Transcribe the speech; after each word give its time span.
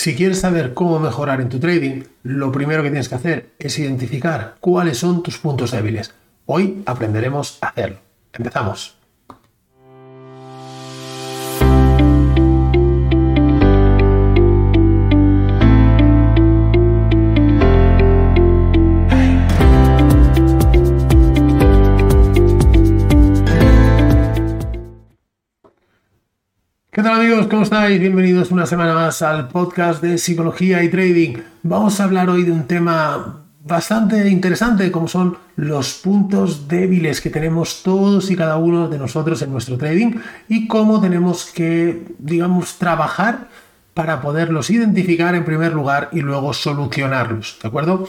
Si 0.00 0.14
quieres 0.14 0.40
saber 0.40 0.72
cómo 0.72 0.98
mejorar 0.98 1.42
en 1.42 1.50
tu 1.50 1.60
trading, 1.60 2.04
lo 2.22 2.50
primero 2.50 2.82
que 2.82 2.88
tienes 2.88 3.10
que 3.10 3.16
hacer 3.16 3.50
es 3.58 3.78
identificar 3.78 4.54
cuáles 4.58 4.96
son 4.96 5.22
tus 5.22 5.36
puntos 5.36 5.72
débiles. 5.72 6.14
Hoy 6.46 6.82
aprenderemos 6.86 7.58
a 7.60 7.66
hacerlo. 7.66 7.98
Empezamos. 8.32 8.96
¿Cómo 27.48 27.62
estáis? 27.62 27.98
Bienvenidos 27.98 28.50
una 28.50 28.66
semana 28.66 28.92
más 28.92 29.22
al 29.22 29.48
podcast 29.48 30.02
de 30.02 30.18
Psicología 30.18 30.82
y 30.82 30.90
Trading. 30.90 31.38
Vamos 31.62 31.98
a 31.98 32.04
hablar 32.04 32.28
hoy 32.28 32.42
de 32.42 32.52
un 32.52 32.64
tema 32.64 33.44
bastante 33.64 34.28
interesante 34.28 34.92
como 34.92 35.08
son 35.08 35.38
los 35.56 35.94
puntos 35.94 36.68
débiles 36.68 37.20
que 37.22 37.30
tenemos 37.30 37.82
todos 37.82 38.30
y 38.30 38.36
cada 38.36 38.58
uno 38.58 38.88
de 38.88 38.98
nosotros 38.98 39.40
en 39.40 39.52
nuestro 39.52 39.78
trading 39.78 40.16
y 40.48 40.68
cómo 40.68 41.00
tenemos 41.00 41.46
que, 41.46 42.04
digamos, 42.18 42.76
trabajar 42.76 43.48
para 43.94 44.20
poderlos 44.20 44.68
identificar 44.68 45.34
en 45.34 45.44
primer 45.44 45.72
lugar 45.72 46.10
y 46.12 46.20
luego 46.20 46.52
solucionarlos, 46.52 47.58
¿de 47.62 47.68
acuerdo? 47.68 48.06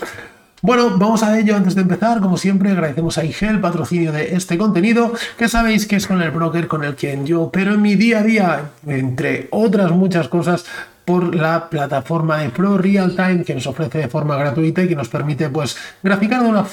Bueno, 0.63 0.95
vamos 0.95 1.23
a 1.23 1.39
ello 1.39 1.55
antes 1.55 1.73
de 1.73 1.81
empezar. 1.81 2.21
Como 2.21 2.38
siempre, 2.38 2.70
agradecemos 2.70 3.17
a 3.17 3.25
IG 3.25 3.45
el 3.45 3.59
patrocinio 3.59 4.11
de 4.11 4.35
este 4.35 4.59
contenido, 4.59 5.11
que 5.35 5.49
sabéis 5.49 5.87
que 5.87 5.95
es 5.95 6.05
con 6.05 6.21
el 6.21 6.29
broker 6.29 6.67
con 6.67 6.84
el 6.84 6.95
quien 6.95 7.25
yo 7.25 7.49
pero 7.51 7.73
en 7.73 7.81
mi 7.81 7.95
día 7.95 8.20
a 8.20 8.23
día, 8.23 8.70
entre 8.85 9.47
otras 9.49 9.89
muchas 9.89 10.27
cosas, 10.27 10.65
por 11.03 11.34
la 11.34 11.67
plataforma 11.67 12.37
de 12.37 12.49
Pro 12.49 12.77
Real 12.77 13.15
Time 13.15 13.43
que 13.43 13.55
nos 13.55 13.65
ofrece 13.65 13.97
de 13.97 14.07
forma 14.07 14.35
gratuita 14.35 14.84
y 14.84 14.87
que 14.87 14.95
nos 14.95 15.09
permite 15.09 15.49
pues 15.49 15.76
graficar 16.04 16.43
de 16.43 16.49
una, 16.49 16.65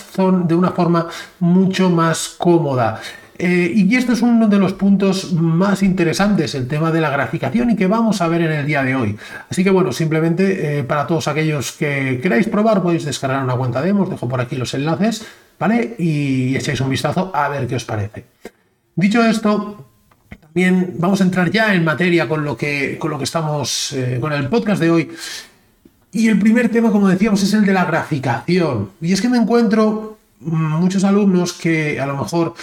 de 0.47 0.55
una 0.55 0.71
forma 0.73 1.07
mucho 1.41 1.89
más 1.89 2.35
cómoda. 2.37 3.01
Eh, 3.39 3.73
y 3.73 3.95
esto 3.95 4.13
es 4.13 4.23
uno 4.23 4.49
de 4.49 4.59
los 4.59 4.73
puntos 4.73 5.33
más 5.33 5.85
interesantes, 5.85 6.57
el 6.57 6.67
tema 6.67 6.91
de 6.91 7.01
la 7.01 7.09
graficación 7.09 7.71
y 7.71 7.77
que 7.77 7.87
vamos 7.87 8.21
a 8.21 8.27
ver 8.27 8.43
en 8.43 8.51
el 8.51 8.67
día 8.67 8.83
de 8.83 8.97
hoy. 8.97 9.17
Así 9.49 9.63
que 9.63 9.71
bueno, 9.71 9.93
simplemente 9.93 10.81
eh, 10.81 10.85
para 10.85 11.07
todos 11.07 11.29
aquellos 11.29 11.71
que 11.73 12.19
queráis 12.21 12.49
probar 12.49 12.83
podéis 12.83 13.05
descargar 13.05 13.45
una 13.45 13.55
cuenta 13.55 13.81
demo, 13.81 14.03
os 14.03 14.11
dejo 14.11 14.29
por 14.29 14.41
aquí 14.41 14.57
los 14.57 14.75
enlaces, 14.75 15.25
¿vale? 15.57 15.95
Y 15.99 16.57
echáis 16.57 16.81
un 16.81 16.91
vistazo 16.91 17.31
a 17.33 17.49
ver 17.49 17.69
qué 17.69 17.77
os 17.77 17.85
parece. 17.85 18.25
Dicho 18.97 19.25
esto, 19.25 19.87
también 20.41 20.97
vamos 20.99 21.21
a 21.21 21.25
entrar 21.25 21.53
ya 21.53 21.73
en 21.75 21.85
materia 21.85 22.29
con 22.29 22.45
lo 22.45 22.57
que, 22.57 22.99
con 22.99 23.13
lo 23.13 23.19
que 23.19 23.25
estamos, 23.25 23.93
eh, 23.93 24.19
con 24.21 24.33
el 24.33 24.49
podcast 24.49 24.81
de 24.81 24.91
hoy. 24.91 25.09
Y 26.11 26.27
el 26.27 26.41
primer 26.41 26.71
tema, 26.71 26.91
como 26.91 27.09
decíamos, 27.09 27.41
es 27.45 27.55
el 27.55 27.65
de 27.65 27.73
la 27.73 27.85
graficación. 27.85 28.91
Y 29.01 29.13
es 29.13 29.21
que 29.21 29.29
me 29.29 29.39
encuentro 29.39 30.19
muchos 30.41 31.05
alumnos 31.05 31.53
que 31.53 32.01
a 32.01 32.07
lo 32.07 32.17
mejor 32.17 32.55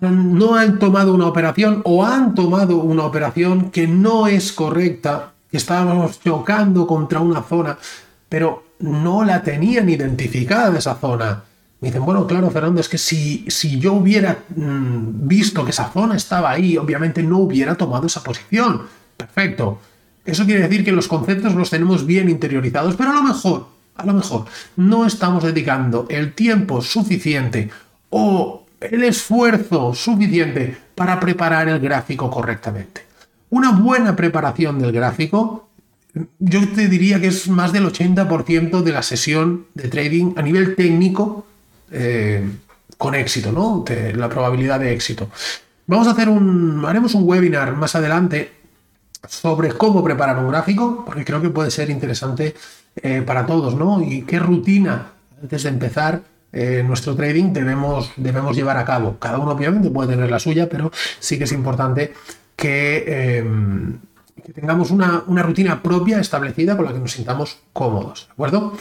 no 0.00 0.54
han 0.54 0.78
tomado 0.78 1.14
una 1.14 1.26
operación 1.26 1.82
o 1.84 2.04
han 2.04 2.34
tomado 2.34 2.78
una 2.78 3.04
operación 3.04 3.70
que 3.70 3.86
no 3.86 4.26
es 4.26 4.52
correcta, 4.52 5.32
que 5.50 5.56
estábamos 5.56 6.20
chocando 6.20 6.86
contra 6.86 7.20
una 7.20 7.42
zona, 7.42 7.78
pero 8.28 8.64
no 8.80 9.24
la 9.24 9.42
tenían 9.42 9.88
identificada 9.88 10.78
esa 10.78 10.96
zona. 10.96 11.44
Me 11.80 11.88
dicen, 11.88 12.04
bueno, 12.04 12.26
claro, 12.26 12.50
Fernando, 12.50 12.80
es 12.80 12.88
que 12.88 12.98
si, 12.98 13.44
si 13.48 13.78
yo 13.78 13.94
hubiera 13.94 14.38
mm, 14.54 15.26
visto 15.28 15.64
que 15.64 15.70
esa 15.70 15.90
zona 15.90 16.16
estaba 16.16 16.50
ahí, 16.50 16.76
obviamente 16.76 17.22
no 17.22 17.38
hubiera 17.38 17.74
tomado 17.74 18.06
esa 18.06 18.22
posición. 18.22 18.82
Perfecto. 19.16 19.78
Eso 20.24 20.44
quiere 20.44 20.62
decir 20.62 20.84
que 20.84 20.92
los 20.92 21.06
conceptos 21.06 21.54
los 21.54 21.70
tenemos 21.70 22.04
bien 22.04 22.28
interiorizados, 22.28 22.96
pero 22.96 23.10
a 23.10 23.14
lo 23.14 23.22
mejor, 23.22 23.68
a 23.94 24.04
lo 24.04 24.14
mejor, 24.14 24.46
no 24.76 25.06
estamos 25.06 25.44
dedicando 25.44 26.06
el 26.08 26.32
tiempo 26.34 26.82
suficiente 26.82 27.70
o 28.10 28.65
el 28.80 29.04
esfuerzo 29.04 29.94
suficiente 29.94 30.76
para 30.94 31.18
preparar 31.20 31.68
el 31.68 31.80
gráfico 31.80 32.30
correctamente. 32.30 33.02
Una 33.50 33.72
buena 33.72 34.16
preparación 34.16 34.78
del 34.78 34.92
gráfico, 34.92 35.68
yo 36.38 36.68
te 36.68 36.88
diría 36.88 37.20
que 37.20 37.28
es 37.28 37.48
más 37.48 37.72
del 37.72 37.86
80% 37.86 38.82
de 38.82 38.92
la 38.92 39.02
sesión 39.02 39.66
de 39.74 39.88
trading 39.88 40.32
a 40.36 40.42
nivel 40.42 40.74
técnico 40.74 41.46
eh, 41.90 42.44
con 42.96 43.14
éxito, 43.14 43.52
¿no? 43.52 43.84
la 44.14 44.28
probabilidad 44.28 44.80
de 44.80 44.92
éxito. 44.92 45.30
Vamos 45.86 46.08
a 46.08 46.12
hacer 46.12 46.28
un, 46.28 46.84
haremos 46.86 47.14
un 47.14 47.28
webinar 47.28 47.76
más 47.76 47.94
adelante 47.94 48.52
sobre 49.28 49.72
cómo 49.72 50.02
preparar 50.02 50.38
un 50.38 50.48
gráfico, 50.48 51.04
porque 51.04 51.24
creo 51.24 51.40
que 51.40 51.50
puede 51.50 51.70
ser 51.70 51.90
interesante 51.90 52.54
eh, 52.96 53.22
para 53.22 53.46
todos, 53.46 53.74
¿no? 53.74 54.00
Y 54.00 54.22
qué 54.22 54.38
rutina 54.38 55.12
antes 55.40 55.62
de 55.64 55.68
empezar 55.68 56.22
eh, 56.58 56.82
nuestro 56.82 57.14
trading 57.14 57.52
debemos, 57.52 58.12
debemos 58.16 58.56
llevar 58.56 58.78
a 58.78 58.84
cabo. 58.86 59.18
Cada 59.18 59.38
uno 59.38 59.50
obviamente 59.50 59.90
puede 59.90 60.14
tener 60.14 60.30
la 60.30 60.38
suya, 60.38 60.70
pero 60.70 60.90
sí 61.18 61.36
que 61.36 61.44
es 61.44 61.52
importante 61.52 62.14
que, 62.56 63.38
em, 63.38 63.98
tengamos 64.54 64.90
una, 64.90 65.22
una, 65.26 65.42
rutina 65.42 65.82
propia 65.82 66.18
establecida 66.18 66.74
con 66.74 66.86
la 66.86 66.94
que 66.94 66.98
nos 66.98 67.12
sintamos 67.12 67.58
cómodos. 67.74 68.28
¿De 68.28 68.32
acuerdo? 68.32 68.72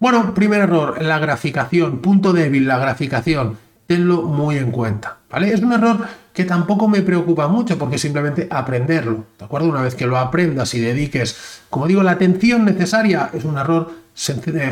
Bueno, 0.00 0.34
primer 0.34 0.62
error, 0.62 1.00
la 1.00 1.20
graficación. 1.20 2.00
Punto 2.00 2.32
débil, 2.32 2.66
la 2.66 2.78
graficación. 2.78 3.56
Tenlo 3.86 4.22
muy 4.22 4.58
en 4.58 4.70
cuenta. 4.70 5.18
¿Vale? 5.30 5.52
Es 5.52 5.60
un 5.60 5.72
error 5.72 6.06
que 6.32 6.44
tampoco 6.44 6.88
me 6.88 7.02
preocupa 7.02 7.48
mucho 7.48 7.78
porque 7.78 7.98
simplemente 7.98 8.48
aprenderlo. 8.50 9.26
¿De 9.38 9.44
acuerdo? 9.44 9.68
Una 9.68 9.82
vez 9.82 9.94
que 9.94 10.06
lo 10.06 10.18
aprendas 10.18 10.74
y 10.74 10.80
dediques, 10.80 11.60
como 11.70 11.86
digo, 11.86 12.02
la 12.02 12.12
atención 12.12 12.64
necesaria, 12.64 13.30
es 13.32 13.44
un 13.44 13.58
error 13.58 13.90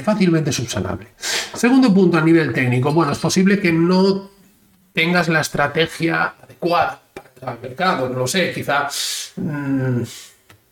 fácilmente 0.03 0.53
subsanable. 0.53 1.09
Segundo 1.55 1.93
punto 1.93 2.19
a 2.19 2.21
nivel 2.21 2.53
técnico. 2.53 2.93
Bueno, 2.93 3.13
es 3.13 3.19
posible 3.19 3.59
que 3.59 3.73
no 3.73 4.31
tengas 4.93 5.29
la 5.29 5.41
estrategia 5.41 6.35
adecuada 6.43 7.01
para 7.41 7.53
el 7.53 7.61
mercado. 7.61 8.09
No 8.09 8.21
lo 8.21 8.27
sé, 8.27 8.53
quizá 8.53 8.89
mm, 9.37 10.03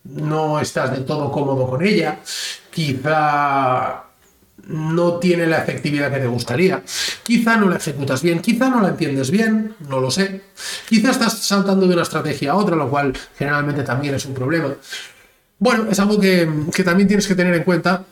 no 0.04 0.60
estás 0.60 0.92
del 0.92 1.04
todo 1.04 1.30
cómodo 1.30 1.68
con 1.68 1.84
ella. 1.84 2.18
Quizá 2.70 4.04
no 4.68 5.14
tiene 5.14 5.46
la 5.46 5.58
efectividad 5.58 6.12
que 6.12 6.20
te 6.20 6.26
gustaría. 6.26 6.82
Quizá 7.22 7.56
no 7.56 7.68
la 7.68 7.76
ejecutas 7.76 8.22
bien, 8.22 8.40
quizá 8.40 8.68
no 8.68 8.80
la 8.80 8.88
entiendes 8.88 9.30
bien, 9.30 9.74
no 9.88 10.00
lo 10.00 10.10
sé. 10.10 10.42
Quizá 10.88 11.10
estás 11.10 11.38
saltando 11.38 11.86
de 11.86 11.94
una 11.94 12.02
estrategia 12.02 12.52
a 12.52 12.56
otra, 12.56 12.76
lo 12.76 12.88
cual 12.88 13.12
generalmente 13.36 13.82
también 13.82 14.14
es 14.14 14.24
un 14.26 14.34
problema. 14.34 14.74
Bueno, 15.58 15.86
es 15.90 15.98
algo 15.98 16.20
que, 16.20 16.48
que 16.74 16.84
también 16.84 17.08
tienes 17.08 17.26
que 17.26 17.34
tener 17.34 17.54
en 17.54 17.64
cuenta 17.64 18.04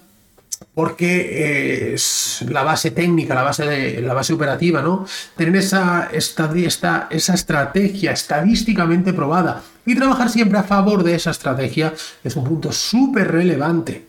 porque 0.74 1.94
es 1.94 2.44
la 2.48 2.62
base 2.62 2.90
técnica, 2.90 3.34
la 3.34 3.42
base, 3.42 3.66
de, 3.66 4.00
la 4.00 4.14
base 4.14 4.32
operativa, 4.32 4.82
¿no? 4.82 5.06
Tener 5.36 5.56
esa, 5.56 6.08
esta, 6.12 7.08
esa 7.10 7.34
estrategia 7.34 8.12
estadísticamente 8.12 9.12
probada 9.12 9.62
y 9.84 9.94
trabajar 9.94 10.30
siempre 10.30 10.58
a 10.58 10.62
favor 10.62 11.02
de 11.02 11.14
esa 11.14 11.30
estrategia 11.30 11.94
es 12.24 12.36
un 12.36 12.44
punto 12.44 12.72
súper 12.72 13.30
relevante. 13.30 14.06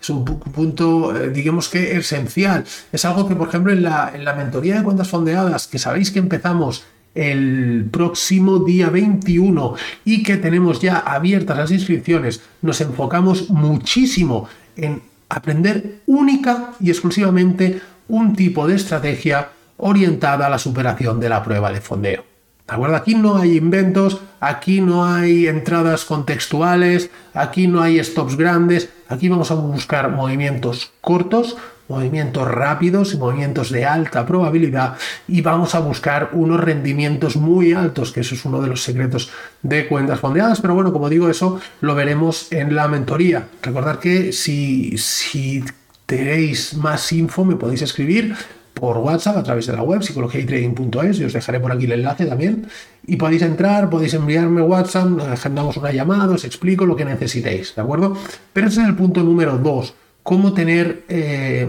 Es 0.00 0.08
un 0.08 0.24
punto, 0.24 1.16
eh, 1.16 1.30
digamos 1.30 1.68
que 1.68 1.96
esencial. 1.96 2.64
Es 2.92 3.04
algo 3.04 3.26
que, 3.26 3.34
por 3.34 3.48
ejemplo, 3.48 3.72
en 3.72 3.82
la, 3.82 4.12
en 4.14 4.24
la 4.24 4.34
mentoría 4.34 4.76
de 4.76 4.84
cuentas 4.84 5.08
fondeadas, 5.08 5.66
que 5.66 5.80
sabéis 5.80 6.12
que 6.12 6.20
empezamos 6.20 6.84
el 7.14 7.88
próximo 7.90 8.60
día 8.60 8.88
21 8.88 9.74
y 10.04 10.22
que 10.22 10.36
tenemos 10.36 10.80
ya 10.80 10.98
abiertas 10.98 11.58
las 11.58 11.70
inscripciones, 11.70 12.40
nos 12.62 12.80
enfocamos 12.80 13.50
muchísimo 13.50 14.48
en 14.76 15.02
aprender 15.28 16.00
única 16.06 16.74
y 16.80 16.90
exclusivamente 16.90 17.80
un 18.08 18.34
tipo 18.34 18.66
de 18.66 18.76
estrategia 18.76 19.50
orientada 19.78 20.46
a 20.46 20.50
la 20.50 20.58
superación 20.58 21.18
de 21.18 21.28
la 21.28 21.42
prueba 21.42 21.72
de 21.72 21.80
fondeo. 21.80 22.31
¿De 22.66 22.74
acuerdo? 22.74 22.96
Aquí 22.96 23.14
no 23.14 23.36
hay 23.36 23.56
inventos, 23.56 24.20
aquí 24.40 24.80
no 24.80 25.04
hay 25.04 25.46
entradas 25.48 26.04
contextuales, 26.04 27.10
aquí 27.34 27.66
no 27.66 27.82
hay 27.82 28.02
stops 28.02 28.36
grandes, 28.36 28.88
aquí 29.08 29.28
vamos 29.28 29.50
a 29.50 29.54
buscar 29.54 30.10
movimientos 30.10 30.92
cortos, 31.00 31.56
movimientos 31.88 32.48
rápidos 32.48 33.12
y 33.12 33.18
movimientos 33.18 33.70
de 33.70 33.84
alta 33.84 34.24
probabilidad 34.24 34.96
y 35.28 35.42
vamos 35.42 35.74
a 35.74 35.80
buscar 35.80 36.30
unos 36.32 36.60
rendimientos 36.60 37.36
muy 37.36 37.72
altos, 37.72 38.12
que 38.12 38.20
eso 38.20 38.34
es 38.34 38.44
uno 38.44 38.60
de 38.62 38.68
los 38.68 38.82
secretos 38.82 39.30
de 39.62 39.86
cuentas 39.88 40.20
fondeadas, 40.20 40.60
pero 40.60 40.74
bueno, 40.74 40.92
como 40.92 41.08
digo, 41.08 41.28
eso 41.28 41.60
lo 41.80 41.94
veremos 41.94 42.50
en 42.52 42.74
la 42.74 42.88
mentoría. 42.88 43.48
Recordad 43.60 43.98
que 43.98 44.32
si, 44.32 44.96
si 44.96 45.64
tenéis 46.06 46.74
más 46.74 47.12
info 47.12 47.44
me 47.44 47.56
podéis 47.56 47.82
escribir 47.82 48.34
por 48.74 48.98
WhatsApp 48.98 49.36
a 49.36 49.42
través 49.42 49.66
de 49.66 49.74
la 49.74 49.82
web 49.82 50.02
psicologiaytrading.es 50.02 51.20
y 51.20 51.24
os 51.24 51.32
dejaré 51.32 51.60
por 51.60 51.72
aquí 51.72 51.84
el 51.84 51.92
enlace 51.92 52.26
también 52.26 52.66
y 53.06 53.16
podéis 53.16 53.42
entrar, 53.42 53.90
podéis 53.90 54.14
enviarme 54.14 54.62
WhatsApp, 54.62 55.20
agendamos 55.30 55.76
una 55.76 55.92
llamada, 55.92 56.34
os 56.34 56.44
explico 56.44 56.86
lo 56.86 56.96
que 56.96 57.04
necesitéis, 57.04 57.74
¿de 57.74 57.82
acuerdo? 57.82 58.16
Pero 58.52 58.68
ese 58.68 58.82
es 58.82 58.88
el 58.88 58.94
punto 58.94 59.22
número 59.22 59.58
dos 59.58 59.94
cómo 60.22 60.52
tener 60.54 61.04
eh, 61.08 61.68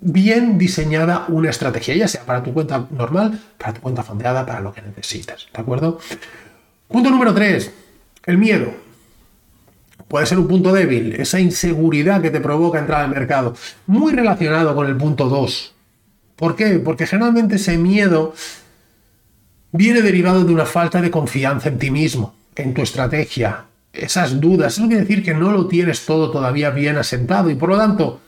bien 0.00 0.58
diseñada 0.58 1.26
una 1.28 1.50
estrategia, 1.50 1.94
ya 1.94 2.08
sea 2.08 2.22
para 2.22 2.42
tu 2.42 2.52
cuenta 2.52 2.86
normal, 2.90 3.38
para 3.58 3.74
tu 3.74 3.80
cuenta 3.80 4.02
fondeada, 4.02 4.46
para 4.46 4.60
lo 4.60 4.72
que 4.72 4.82
necesites, 4.82 5.48
¿de 5.52 5.60
acuerdo? 5.60 5.98
Punto 6.88 7.10
número 7.10 7.32
3, 7.32 7.72
el 8.26 8.38
miedo. 8.38 8.72
puede 10.08 10.26
ser 10.26 10.38
un 10.38 10.46
punto 10.46 10.72
débil, 10.72 11.14
esa 11.14 11.40
inseguridad 11.40 12.20
que 12.20 12.30
te 12.30 12.40
provoca 12.40 12.78
entrar 12.78 13.00
al 13.02 13.10
mercado. 13.10 13.54
Muy 13.86 14.12
relacionado 14.12 14.74
con 14.74 14.86
el 14.86 14.96
punto 14.96 15.28
2. 15.28 15.74
¿Por 16.42 16.56
qué? 16.56 16.80
Porque 16.80 17.06
generalmente 17.06 17.54
ese 17.54 17.78
miedo 17.78 18.34
viene 19.70 20.02
derivado 20.02 20.42
de 20.42 20.52
una 20.52 20.66
falta 20.66 21.00
de 21.00 21.08
confianza 21.08 21.68
en 21.68 21.78
ti 21.78 21.92
mismo, 21.92 22.34
en 22.56 22.74
tu 22.74 22.82
estrategia, 22.82 23.66
esas 23.92 24.40
dudas. 24.40 24.72
Eso 24.72 24.88
quiere 24.88 25.02
decir 25.02 25.22
que 25.22 25.34
no 25.34 25.52
lo 25.52 25.68
tienes 25.68 26.04
todo 26.04 26.32
todavía 26.32 26.70
bien 26.70 26.98
asentado 26.98 27.48
y 27.48 27.54
por 27.54 27.68
lo 27.68 27.76
tanto, 27.76 28.20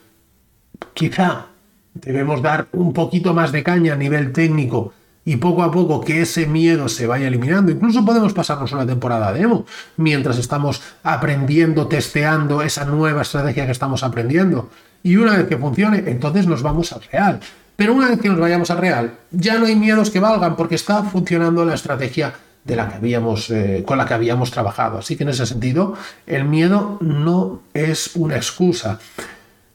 quizá 0.93 1.47
debemos 1.93 2.41
dar 2.41 2.69
un 2.71 2.93
poquito 2.93 3.35
más 3.35 3.51
de 3.51 3.65
caña 3.65 3.95
a 3.95 3.97
nivel 3.97 4.31
técnico 4.31 4.93
y 5.25 5.35
poco 5.35 5.65
a 5.65 5.73
poco 5.73 6.01
que 6.01 6.23
ese 6.23 6.47
miedo 6.47 6.89
se 6.89 7.09
vaya 7.09 7.27
eliminando. 7.27 7.73
Incluso 7.73 8.05
podemos 8.05 8.33
pasarnos 8.33 8.71
una 8.71 8.87
temporada 8.87 9.33
demo 9.33 9.67
mientras 9.97 10.39
estamos 10.39 10.81
aprendiendo, 11.03 11.89
testeando 11.89 12.63
esa 12.63 12.85
nueva 12.85 13.23
estrategia 13.23 13.67
que 13.67 13.73
estamos 13.73 14.05
aprendiendo. 14.05 14.71
Y 15.03 15.17
una 15.17 15.37
vez 15.37 15.49
que 15.49 15.59
funcione, 15.59 16.05
entonces 16.07 16.47
nos 16.47 16.63
vamos 16.63 16.93
al 16.93 17.03
real. 17.11 17.41
Pero 17.76 17.94
una 17.94 18.09
vez 18.09 18.21
que 18.21 18.29
nos 18.29 18.38
vayamos 18.38 18.71
al 18.71 18.79
real, 18.79 19.15
ya 19.31 19.59
no 19.59 19.67
hay 19.67 19.75
miedos 19.75 20.11
que 20.11 20.21
valgan 20.21 20.56
porque 20.56 20.76
está 20.76 21.03
funcionando 21.03 21.65
la 21.65 21.75
estrategia 21.75 22.35
eh, 22.67 23.82
con 23.85 23.99
la 23.99 24.06
que 24.06 24.15
habíamos 24.15 24.50
trabajado. 24.50 24.99
Así 24.99 25.17
que 25.17 25.25
en 25.25 25.31
ese 25.31 25.44
sentido, 25.44 25.94
el 26.26 26.44
miedo 26.44 26.99
no 27.00 27.61
es 27.75 28.12
una 28.15 28.37
excusa. 28.37 28.99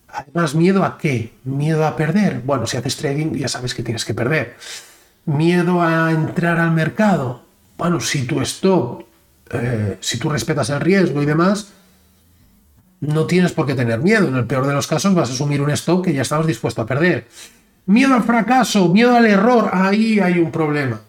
Además, 0.08 0.56
¿miedo 0.56 0.84
a 0.84 0.98
qué? 0.98 1.34
¿Miedo 1.44 1.86
a 1.86 1.96
perder? 1.96 2.42
Bueno, 2.44 2.66
si 2.66 2.78
haces 2.78 2.98
trading 2.98 3.34
ya 3.34 3.48
sabes 3.48 3.76
que 3.76 3.84
tienes 3.84 4.06
que 4.06 4.14
perder. 4.14 4.56
¿Miedo 5.26 5.82
a 5.82 6.12
entrar 6.12 6.60
al 6.60 6.72
mercado? 6.72 7.44
Bueno, 7.78 8.00
si 8.00 8.26
tu 8.26 8.42
stop, 8.42 9.04
eh, 9.52 9.98
si 10.00 10.18
tú 10.18 10.30
respetas 10.30 10.72
el 10.72 10.80
riesgo 10.80 11.22
y 11.22 11.26
demás, 11.28 11.72
no 13.02 13.28
tienes 13.28 13.52
por 13.52 13.68
qué 13.68 13.76
tener 13.76 14.00
miedo. 14.00 14.28
En 14.28 14.36
el 14.36 14.46
peor 14.46 14.66
de 14.66 14.74
los 14.74 14.88
casos 14.88 15.14
vas 15.14 15.30
a 15.30 15.34
asumir 15.34 15.62
un 15.62 15.70
stop 15.72 16.06
que 16.06 16.14
ya 16.14 16.24
estabas 16.24 16.48
dispuesto 16.48 16.82
a 16.82 16.88
perder. 16.88 17.28
Miedo 17.90 18.14
al 18.14 18.22
fracaso, 18.22 18.88
miedo 18.90 19.16
al 19.16 19.26
error, 19.26 19.68
ahí 19.74 20.20
hay 20.20 20.38
un 20.38 20.52
problema. 20.52 21.02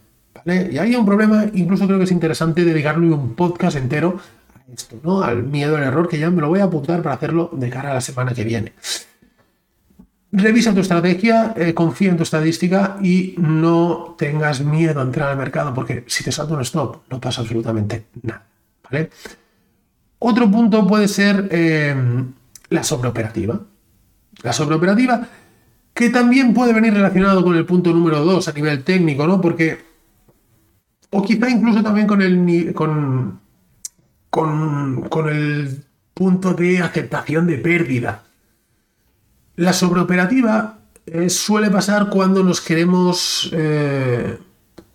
Y 0.47 0.51
ahí 0.51 0.79
hay 0.79 0.97
un 0.97 1.05
problema, 1.05 1.45
incluso 1.53 1.87
creo 1.87 1.99
que 1.99 2.05
es 2.05 2.11
interesante 2.11 2.65
dedicarle 2.65 3.13
un 3.13 3.35
podcast 3.35 3.77
entero 3.77 4.19
a 4.55 4.73
esto, 4.73 4.99
¿no? 5.03 5.23
Al 5.23 5.43
miedo 5.43 5.77
al 5.77 5.83
error, 5.83 6.09
que 6.09 6.19
ya 6.19 6.31
me 6.31 6.41
lo 6.41 6.49
voy 6.49 6.61
a 6.61 6.65
apuntar 6.65 7.03
para 7.03 7.17
hacerlo 7.17 7.51
de 7.53 7.69
cara 7.69 7.91
a 7.91 7.95
la 7.95 8.01
semana 8.01 8.33
que 8.33 8.45
viene. 8.45 8.73
Revisa 10.33 10.73
tu 10.73 10.81
estrategia, 10.81 11.53
eh, 11.55 11.75
confía 11.75 12.13
en 12.13 12.17
tu 12.17 12.23
estadística 12.23 12.97
y 13.03 13.35
no 13.37 14.15
tengas 14.17 14.63
miedo 14.63 15.01
a 15.01 15.03
entrar 15.03 15.29
al 15.29 15.37
mercado, 15.37 15.75
porque 15.75 16.05
si 16.07 16.25
te 16.25 16.33
salta 16.33 16.55
un 16.55 16.63
stop, 16.63 17.03
no 17.11 17.21
pasa 17.21 17.43
absolutamente 17.43 18.07
nada. 18.23 18.47
¿vale? 18.91 19.11
Otro 20.19 20.51
punto 20.51 20.87
puede 20.87 21.09
ser 21.09 21.47
eh, 21.51 21.95
la 22.71 22.83
sobreoperativa. 22.83 23.61
La 24.43 24.55
sobreoperativa 24.55 25.29
que 26.01 26.09
también 26.09 26.55
puede 26.55 26.73
venir 26.73 26.95
relacionado 26.95 27.45
con 27.45 27.55
el 27.55 27.67
punto 27.67 27.93
número 27.93 28.25
2 28.25 28.49
a 28.49 28.53
nivel 28.53 28.83
técnico, 28.85 29.27
¿no? 29.27 29.39
Porque, 29.39 29.85
o 31.11 31.23
quizá 31.23 31.51
incluso 31.51 31.83
también 31.83 32.07
con 32.07 32.23
el, 32.23 32.73
con, 32.73 33.39
con, 34.31 35.29
el 35.29 35.85
punto 36.15 36.55
de 36.55 36.79
aceptación 36.79 37.47
de 37.47 37.59
pérdida. 37.59 38.23
La 39.57 39.75
sobreoperativa 39.75 40.79
eh, 41.05 41.29
suele 41.29 41.69
pasar 41.69 42.09
cuando 42.09 42.43
nos 42.43 42.63
queremos, 42.63 43.51
eh, 43.53 44.39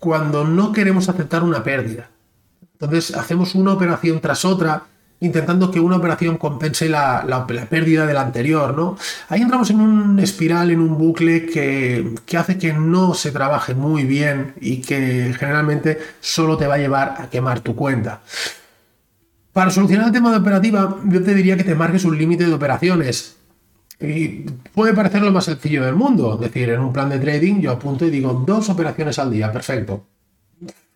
cuando 0.00 0.44
no 0.44 0.72
queremos 0.72 1.08
aceptar 1.08 1.44
una 1.44 1.62
pérdida. 1.62 2.10
Entonces 2.72 3.14
hacemos 3.14 3.54
una 3.54 3.74
operación 3.74 4.20
tras 4.20 4.44
otra 4.44 4.82
intentando 5.20 5.70
que 5.70 5.80
una 5.80 5.96
operación 5.96 6.36
compense 6.36 6.88
la, 6.88 7.46
pérdida 7.70 8.06
de 8.06 8.14
la 8.14 8.22
anterior, 8.22 8.76
¿no? 8.76 8.98
Ahí 9.28 9.40
entramos 9.40 9.70
en 9.70 9.80
un 9.80 10.18
espiral, 10.18 10.70
en 10.70 10.80
un 10.80 10.98
bucle 10.98 11.46
que, 11.46 12.14
que, 12.26 12.36
hace 12.36 12.58
que 12.58 12.72
no 12.72 13.14
se 13.14 13.32
trabaje 13.32 13.74
muy 13.74 14.04
bien 14.04 14.54
y 14.60 14.82
que 14.82 15.34
generalmente 15.38 15.98
solo 16.20 16.56
te 16.56 16.66
va 16.66 16.74
a 16.74 16.78
llevar 16.78 17.14
a 17.18 17.30
quemar 17.30 17.60
tu 17.60 17.74
cuenta. 17.74 18.20
Para 19.52 19.70
solucionar 19.70 20.08
el 20.08 20.12
tema 20.12 20.30
de 20.30 20.36
operativa, 20.36 20.98
yo 21.06 21.22
te 21.22 21.34
diría 21.34 21.56
que 21.56 21.64
te 21.64 21.74
marques 21.74 22.04
un 22.04 22.18
límite 22.18 22.44
de 22.44 22.52
operaciones. 22.52 23.36
Y 23.98 24.42
puede 24.74 24.92
parecer 24.92 25.22
lo 25.22 25.32
más 25.32 25.46
sencillo 25.46 25.82
del 25.82 25.94
mundo. 25.94 26.34
Es 26.34 26.40
decir, 26.40 26.68
en 26.68 26.80
un 26.80 26.92
plan 26.92 27.08
de 27.08 27.18
trading 27.18 27.60
yo 27.60 27.72
apunto 27.72 28.04
y 28.04 28.10
digo 28.10 28.44
dos 28.46 28.68
operaciones 28.68 29.18
al 29.18 29.30
día, 29.30 29.50
perfecto. 29.50 30.04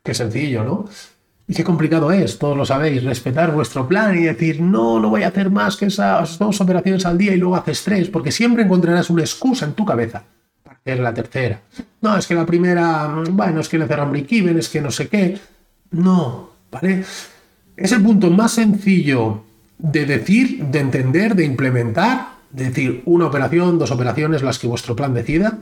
Qué 0.02 0.12
sencillo, 0.12 0.62
¿no? 0.62 0.84
Y 1.50 1.52
qué 1.52 1.64
complicado 1.64 2.12
es, 2.12 2.38
todos 2.38 2.56
lo 2.56 2.64
sabéis, 2.64 3.02
respetar 3.02 3.50
vuestro 3.50 3.88
plan 3.88 4.16
y 4.16 4.22
decir, 4.22 4.60
no, 4.60 5.00
no 5.00 5.10
voy 5.10 5.24
a 5.24 5.28
hacer 5.28 5.50
más 5.50 5.76
que 5.76 5.86
esas 5.86 6.38
dos 6.38 6.60
operaciones 6.60 7.04
al 7.04 7.18
día 7.18 7.34
y 7.34 7.38
luego 7.38 7.56
haces 7.56 7.82
tres, 7.82 8.08
porque 8.08 8.30
siempre 8.30 8.62
encontrarás 8.62 9.10
una 9.10 9.22
excusa 9.22 9.66
en 9.66 9.72
tu 9.72 9.84
cabeza 9.84 10.22
para 10.62 10.76
hacer 10.76 11.00
la 11.00 11.12
tercera. 11.12 11.60
No, 12.02 12.16
es 12.16 12.28
que 12.28 12.36
la 12.36 12.46
primera, 12.46 13.12
bueno, 13.32 13.58
es 13.58 13.68
que 13.68 13.78
le 13.78 13.88
cerran 13.88 14.12
break-even, 14.12 14.58
es 14.58 14.68
que 14.68 14.80
no 14.80 14.92
sé 14.92 15.08
qué. 15.08 15.40
No, 15.90 16.50
¿vale? 16.70 17.04
Es 17.76 17.90
el 17.90 18.00
punto 18.00 18.30
más 18.30 18.52
sencillo 18.52 19.42
de 19.76 20.06
decir, 20.06 20.64
de 20.66 20.78
entender, 20.78 21.34
de 21.34 21.46
implementar, 21.46 22.28
de 22.52 22.66
decir 22.66 23.02
una 23.06 23.26
operación, 23.26 23.76
dos 23.76 23.90
operaciones, 23.90 24.44
las 24.44 24.60
que 24.60 24.68
vuestro 24.68 24.94
plan 24.94 25.14
decida, 25.14 25.58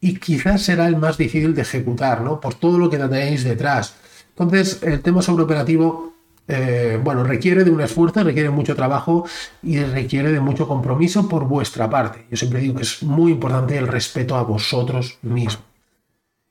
y 0.00 0.16
quizás 0.16 0.62
será 0.62 0.88
el 0.88 0.96
más 0.96 1.16
difícil 1.16 1.54
de 1.54 1.62
ejecutar, 1.62 2.22
¿no? 2.22 2.40
Por 2.40 2.54
todo 2.54 2.76
lo 2.76 2.90
que 2.90 2.98
tenéis 2.98 3.44
detrás 3.44 3.94
entonces, 4.38 4.80
el 4.84 5.00
tema 5.00 5.20
sobreoperativo, 5.20 6.12
eh, 6.46 7.00
bueno, 7.02 7.24
requiere 7.24 7.64
de 7.64 7.72
un 7.72 7.80
esfuerzo, 7.80 8.22
requiere 8.22 8.50
mucho 8.50 8.76
trabajo 8.76 9.26
y 9.64 9.80
requiere 9.80 10.30
de 10.30 10.38
mucho 10.38 10.68
compromiso 10.68 11.28
por 11.28 11.44
vuestra 11.48 11.90
parte. 11.90 12.24
Yo 12.30 12.36
siempre 12.36 12.60
digo 12.60 12.76
que 12.76 12.82
es 12.82 13.02
muy 13.02 13.32
importante 13.32 13.76
el 13.76 13.88
respeto 13.88 14.36
a 14.36 14.44
vosotros 14.44 15.18
mismos. 15.22 15.64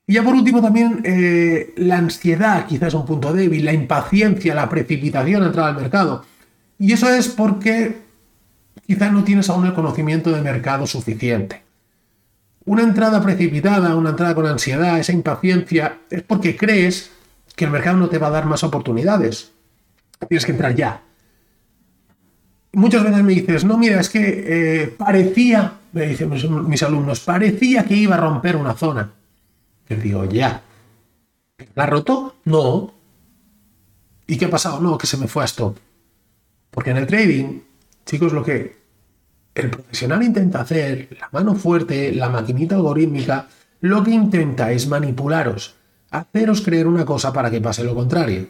Y 0.06 0.14
ya 0.16 0.24
por 0.24 0.36
último 0.36 0.62
también 0.62 1.02
eh, 1.06 1.74
la 1.78 1.98
ansiedad 1.98 2.66
quizás 2.66 2.94
un 2.94 3.06
punto 3.06 3.32
débil, 3.32 3.64
la 3.64 3.74
impaciencia, 3.74 4.54
la 4.54 4.70
precipitación 4.70 5.44
a 5.44 5.48
entrar 5.48 5.70
al 5.70 5.82
mercado. 5.82 6.26
Y 6.78 6.92
eso 6.92 7.10
es 7.10 7.30
porque 7.30 8.00
quizás 8.86 9.14
no 9.14 9.24
tienes 9.24 9.50
aún 9.50 9.66
el 9.66 9.74
conocimiento 9.74 10.32
de 10.32 10.42
mercado 10.42 10.88
suficiente. 10.88 11.64
Una 12.66 12.84
entrada 12.84 13.22
precipitada, 13.22 13.96
una 13.96 14.10
entrada 14.10 14.36
con 14.36 14.46
ansiedad, 14.46 15.00
esa 15.00 15.14
impaciencia, 15.14 16.00
es 16.10 16.22
porque 16.24 16.58
crees 16.58 17.12
que 17.58 17.66
el 17.66 17.72
mercado 17.72 17.98
no 17.98 18.08
te 18.08 18.20
va 18.20 18.28
a 18.28 18.30
dar 18.30 18.46
más 18.46 18.64
oportunidades. 18.64 19.52
Tienes 20.30 20.46
que 20.46 20.52
entrar 20.52 20.76
ya. 20.76 21.02
Muchas 22.74 23.04
veces 23.04 23.24
me 23.24 23.34
dices, 23.34 23.66
no, 23.66 23.80
mira, 23.80 24.00
es 24.00 24.10
que 24.12 24.44
eh, 24.84 24.88
parecía, 24.96 25.74
me 25.92 26.06
dicen 26.06 26.30
mis, 26.30 26.84
alumnos, 26.84 27.20
parecía 27.22 27.84
que 27.84 27.96
iba 27.96 28.14
a 28.14 28.20
romper 28.20 28.58
una 28.58 28.76
zona. 28.76 29.12
Les 29.90 30.04
digo, 30.04 30.24
ya. 30.26 30.62
¿La 31.74 31.88
roto? 31.88 32.36
No. 32.46 32.94
¿Y 34.28 34.38
qué 34.38 34.46
ha 34.46 34.50
pasado? 34.52 34.80
No, 34.80 34.96
que 34.96 35.08
se 35.08 35.18
me 35.18 35.28
fue 35.28 35.42
a 35.42 35.46
stop. 35.46 35.80
Porque 36.70 36.92
en 36.92 36.98
el 36.98 37.08
trading, 37.08 37.62
chicos, 38.06 38.34
lo 38.34 38.44
que 38.44 38.78
el 39.56 39.72
profesional 39.72 40.22
intenta 40.22 40.62
hacer, 40.62 41.18
la 41.20 41.30
mano 41.32 41.56
fuerte, 41.56 42.14
la 42.14 42.30
maquinita 42.30 42.76
algorítmica, 42.76 43.48
lo 43.80 44.04
que 44.04 44.12
intenta 44.12 44.72
es 44.72 44.88
manipularos 44.88 45.77
haceros 46.12 46.62
creer 46.62 46.88
una 46.88 47.06
cosa 47.06 47.34
para 47.34 47.52
que 47.52 47.62
pase 47.62 47.84
lo 47.84 47.96
contrario. 47.96 48.48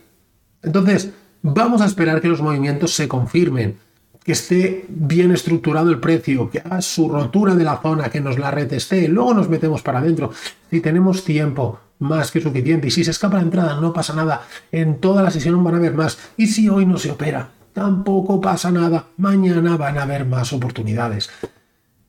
Entonces, 0.62 1.12
vamos 1.42 1.82
a 1.82 1.86
esperar 1.86 2.22
que 2.22 2.28
los 2.28 2.42
movimientos 2.42 2.94
se 2.94 3.08
confirmen, 3.08 3.78
que 4.24 4.32
esté 4.34 4.86
bien 4.90 5.32
estructurado 5.32 5.90
el 5.90 6.00
precio, 6.00 6.50
que 6.50 6.60
haga 6.60 6.82
su 6.82 7.10
rotura 7.10 7.56
de 7.56 7.64
la 7.64 7.78
zona, 7.78 8.10
que 8.10 8.22
nos 8.22 8.38
la 8.38 8.52
reteste, 8.52 9.08
luego 9.08 9.34
nos 9.34 9.50
metemos 9.50 9.82
para 9.82 10.00
adentro. 10.00 10.32
Si 10.70 10.82
tenemos 10.82 11.24
tiempo 11.24 11.80
más 12.00 12.32
que 12.32 12.42
suficiente 12.42 12.88
y 12.88 12.92
si 12.92 13.04
se 13.04 13.12
escapa 13.12 13.38
la 13.38 13.44
entrada, 13.44 13.80
no 13.80 13.94
pasa 13.94 14.14
nada. 14.14 14.46
En 14.72 15.00
toda 15.00 15.24
la 15.24 15.32
sesión 15.32 15.64
van 15.64 15.76
a 15.76 15.78
haber 15.78 15.94
más. 15.94 16.18
Y 16.36 16.48
si 16.48 16.70
hoy 16.70 16.86
no 16.86 16.98
se 16.98 17.12
opera, 17.12 17.50
tampoco 17.74 18.42
pasa 18.42 18.72
nada. 18.72 19.06
Mañana 19.18 19.78
van 19.78 19.98
a 19.98 20.04
haber 20.04 20.26
más 20.26 20.52
oportunidades. 20.54 21.30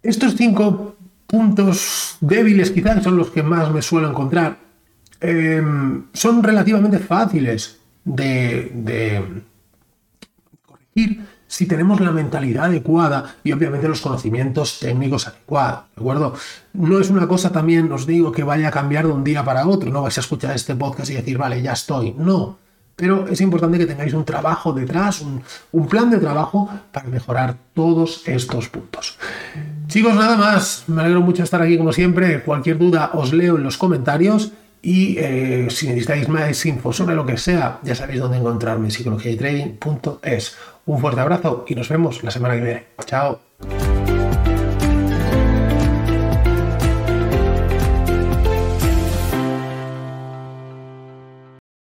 Estos 0.02 0.34
cinco 0.36 0.96
puntos 1.26 2.16
débiles 2.20 2.70
quizás 2.70 3.02
son 3.02 3.16
los 3.16 3.30
que 3.30 3.42
más 3.42 3.70
me 3.72 3.82
suelo 3.82 4.08
encontrar 4.08 4.67
Em, 5.20 6.04
son 6.12 6.42
relativamente 6.42 7.00
fáciles 7.00 7.80
de, 8.04 9.42
corregir 10.64 11.24
si 11.48 11.66
tenemos 11.66 12.00
la 12.00 12.12
mentalidad 12.12 12.66
adecuada 12.66 13.36
y 13.42 13.52
obviamente 13.52 13.88
los 13.88 14.00
conocimientos 14.00 14.78
técnicos 14.78 15.26
adecuados, 15.26 15.84
¿de 15.96 16.00
acuerdo? 16.00 16.34
No 16.74 17.00
es 17.00 17.10
una 17.10 17.26
cosa 17.26 17.50
también, 17.50 17.90
os 17.90 18.06
digo, 18.06 18.30
que 18.30 18.44
vaya 18.44 18.68
a 18.68 18.70
cambiar 18.70 19.06
de 19.06 19.12
un 19.12 19.24
día 19.24 19.44
para 19.44 19.66
otro, 19.66 19.90
no 19.90 20.02
vais 20.02 20.16
a 20.18 20.20
escuchar 20.20 20.54
este 20.54 20.76
podcast 20.76 21.10
y 21.10 21.14
decir, 21.14 21.36
vale, 21.36 21.60
ya 21.62 21.72
estoy, 21.72 22.14
no. 22.16 22.58
Pero 22.94 23.28
es 23.28 23.40
importante 23.40 23.78
que 23.78 23.86
tengáis 23.86 24.12
un 24.12 24.24
trabajo 24.24 24.72
detrás, 24.72 25.20
un, 25.20 25.42
un 25.72 25.86
plan 25.86 26.10
de 26.10 26.18
trabajo 26.18 26.68
para 26.92 27.08
mejorar 27.08 27.56
todos 27.72 28.22
estos 28.26 28.68
puntos. 28.68 29.18
Chicos, 29.86 30.14
nada 30.14 30.36
más, 30.36 30.84
me 30.86 31.00
alegro 31.00 31.22
mucho 31.22 31.38
de 31.38 31.44
estar 31.44 31.62
aquí 31.62 31.78
como 31.78 31.92
siempre, 31.92 32.42
cualquier 32.42 32.76
duda 32.76 33.10
os 33.14 33.32
leo 33.32 33.56
en 33.56 33.62
los 33.62 33.78
comentarios 33.78 34.52
y 34.82 35.16
eh, 35.18 35.68
si 35.70 35.88
necesitáis 35.88 36.28
más 36.28 36.64
info 36.66 36.92
sobre 36.92 37.14
lo 37.14 37.26
que 37.26 37.36
sea, 37.36 37.80
ya 37.82 37.94
sabéis 37.94 38.20
dónde 38.20 38.38
encontrarme, 38.38 38.90
psicologiaytrading.es. 38.90 40.56
Un 40.86 41.00
fuerte 41.00 41.20
abrazo 41.20 41.64
y 41.68 41.74
nos 41.74 41.88
vemos 41.88 42.22
la 42.22 42.30
semana 42.30 42.54
que 42.54 42.60
viene. 42.60 42.84
Chao. 43.04 43.40